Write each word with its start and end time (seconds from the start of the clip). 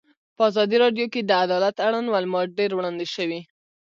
په 0.35 0.41
ازادي 0.49 0.77
راډیو 0.83 1.05
کې 1.13 1.21
د 1.23 1.31
عدالت 1.43 1.75
اړوند 1.87 2.07
معلومات 2.13 2.47
ډېر 2.59 2.71
وړاندې 2.75 3.05
شوي. 3.15 3.41